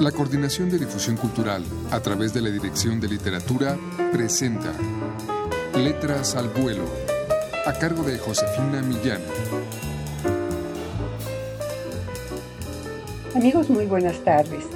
[0.00, 3.78] La Coordinación de Difusión Cultural, a través de la Dirección de Literatura,
[4.12, 4.70] presenta
[5.74, 6.84] Letras al Vuelo,
[7.64, 9.22] a cargo de Josefina Millán.
[13.34, 14.66] Amigos, muy buenas tardes.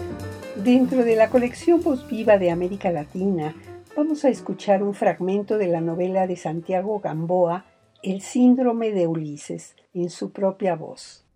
[0.56, 3.54] Dentro de la colección Voz Viva de América Latina,
[3.94, 7.66] vamos a escuchar un fragmento de la novela de Santiago Gamboa,
[8.02, 11.26] El síndrome de Ulises, en su propia voz.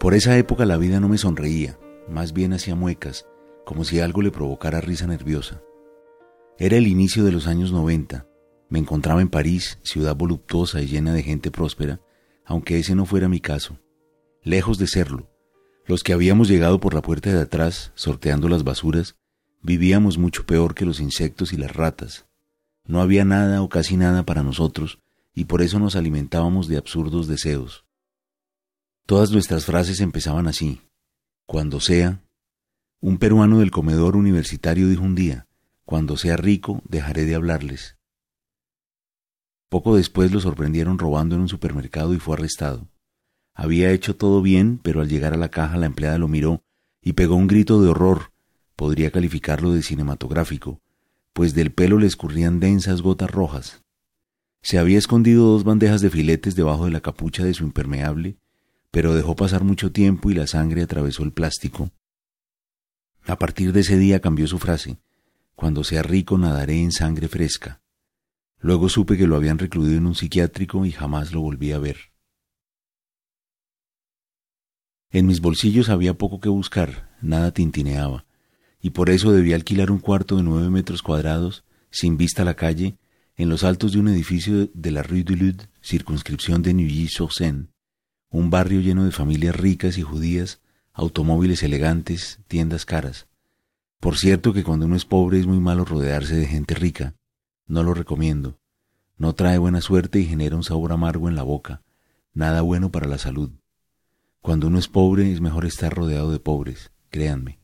[0.00, 3.26] Por esa época la vida no me sonreía, más bien hacía muecas,
[3.66, 5.60] como si algo le provocara risa nerviosa.
[6.58, 8.26] Era el inicio de los años 90.
[8.70, 12.00] Me encontraba en París, ciudad voluptuosa y llena de gente próspera,
[12.46, 13.78] aunque ese no fuera mi caso.
[14.42, 15.28] Lejos de serlo,
[15.84, 19.16] los que habíamos llegado por la puerta de atrás, sorteando las basuras,
[19.60, 22.24] vivíamos mucho peor que los insectos y las ratas.
[22.86, 24.98] No había nada o casi nada para nosotros,
[25.34, 27.84] y por eso nos alimentábamos de absurdos deseos.
[29.10, 30.82] Todas nuestras frases empezaban así.
[31.44, 32.22] Cuando sea.
[33.00, 35.48] Un peruano del comedor universitario dijo un día,
[35.84, 37.96] cuando sea rico dejaré de hablarles.
[39.68, 42.86] Poco después lo sorprendieron robando en un supermercado y fue arrestado.
[43.52, 46.62] Había hecho todo bien, pero al llegar a la caja la empleada lo miró
[47.02, 48.30] y pegó un grito de horror,
[48.76, 50.80] podría calificarlo de cinematográfico,
[51.32, 53.82] pues del pelo le escurrían densas gotas rojas.
[54.62, 58.38] Se había escondido dos bandejas de filetes debajo de la capucha de su impermeable
[58.90, 61.90] pero dejó pasar mucho tiempo y la sangre atravesó el plástico.
[63.24, 64.98] A partir de ese día cambió su frase,
[65.54, 67.80] cuando sea rico nadaré en sangre fresca.
[68.58, 71.96] Luego supe que lo habían recluido en un psiquiátrico y jamás lo volví a ver.
[75.10, 78.26] En mis bolsillos había poco que buscar, nada tintineaba,
[78.80, 82.54] y por eso debía alquilar un cuarto de nueve metros cuadrados, sin vista a la
[82.54, 82.96] calle,
[83.36, 87.68] en los altos de un edificio de la Rue du Lud, circunscripción de Neuilly-sur-Seine
[88.30, 90.60] un barrio lleno de familias ricas y judías,
[90.92, 93.26] automóviles elegantes, tiendas caras.
[93.98, 97.16] Por cierto que cuando uno es pobre es muy malo rodearse de gente rica.
[97.66, 98.58] No lo recomiendo.
[99.18, 101.82] No trae buena suerte y genera un sabor amargo en la boca.
[102.32, 103.50] Nada bueno para la salud.
[104.40, 107.58] Cuando uno es pobre es mejor estar rodeado de pobres, créanme.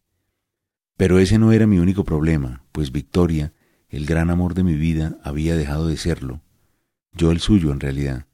[0.97, 3.55] Pero ese no era mi único problema, pues Victoria,
[3.89, 6.43] el gran amor de mi vida, había dejado de serlo.
[7.13, 8.27] Yo el suyo, en realidad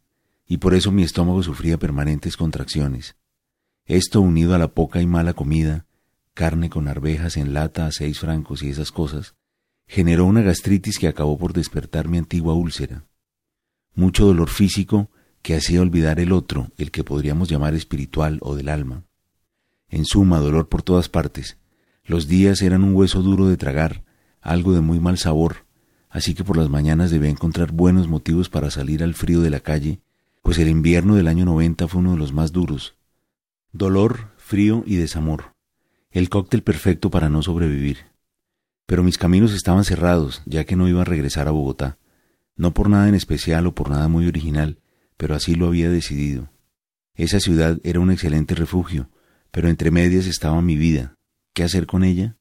[0.52, 3.16] y por eso mi estómago sufría permanentes contracciones.
[3.86, 5.86] Esto unido a la poca y mala comida,
[6.34, 9.34] carne con arvejas en lata a seis francos y esas cosas,
[9.86, 13.06] generó una gastritis que acabó por despertar mi antigua úlcera.
[13.94, 15.08] Mucho dolor físico
[15.41, 19.04] que hacía olvidar el otro, el que podríamos llamar espiritual o del alma.
[19.88, 21.56] En suma, dolor por todas partes.
[22.04, 24.04] Los días eran un hueso duro de tragar,
[24.42, 25.64] algo de muy mal sabor,
[26.10, 29.60] así que por las mañanas debía encontrar buenos motivos para salir al frío de la
[29.60, 30.02] calle
[30.42, 32.97] pues el invierno del año 90 fue uno de los más duros.
[33.72, 35.54] Dolor, frío y desamor.
[36.10, 38.12] El cóctel perfecto para no sobrevivir.
[38.86, 41.98] Pero mis caminos estaban cerrados, ya que no iba a regresar a Bogotá.
[42.56, 44.78] No por nada en especial o por nada muy original,
[45.16, 46.50] pero así lo había decidido.
[47.14, 49.09] Esa ciudad era un excelente refugio,
[49.50, 51.16] pero entre medias estaba mi vida.
[51.54, 52.36] ¿Qué hacer con ella?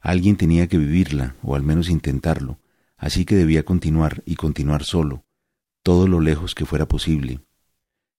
[0.00, 2.58] Alguien tenía que vivirla, o al menos intentarlo,
[2.96, 5.24] así que debía continuar y continuar solo,
[5.82, 7.40] todo lo lejos que fuera posible.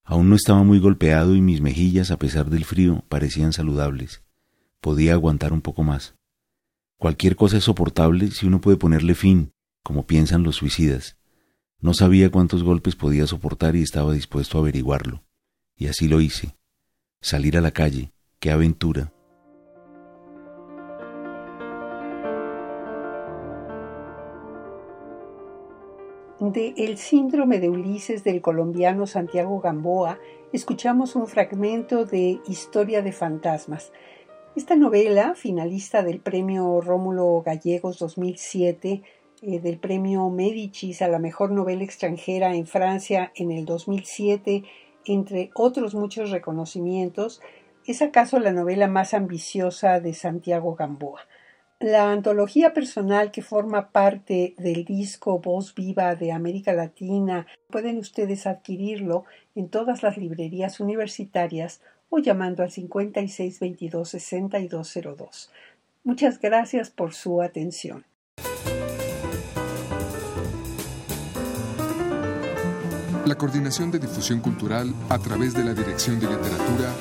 [0.03, 4.23] Aún no estaba muy golpeado y mis mejillas, a pesar del frío, parecían saludables.
[4.81, 6.15] Podía aguantar un poco más.
[6.97, 9.51] Cualquier cosa es soportable si uno puede ponerle fin,
[9.83, 11.17] como piensan los suicidas.
[11.79, 15.23] No sabía cuántos golpes podía soportar y estaba dispuesto a averiguarlo.
[15.75, 16.57] Y así lo hice.
[17.21, 19.13] Salir a la calle, qué aventura.
[26.39, 30.19] De El síndrome de Ulises del colombiano Santiago Gamboa,
[30.53, 33.91] escuchamos un fragmento de Historia de Fantasmas.
[34.55, 39.01] Esta novela, finalista del premio Rómulo Gallegos 2007,
[39.41, 44.63] eh, del premio Medicis a la mejor novela extranjera en Francia en el 2007,
[45.05, 47.41] entre otros muchos reconocimientos,
[47.85, 51.19] es acaso la novela más ambiciosa de Santiago Gamboa.
[51.79, 58.45] La antología personal que forma parte del disco Voz Viva de América Latina pueden ustedes
[58.47, 59.23] adquirirlo
[59.55, 61.79] en todas las librerías universitarias
[62.09, 65.49] o llamando al 5622-6202.
[66.03, 68.03] Muchas gracias por su atención.
[73.25, 76.93] La Coordinación de Difusión Cultural a través de la Dirección de Literatura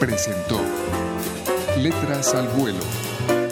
[0.00, 0.60] presentó
[1.78, 2.80] Letras al Vuelo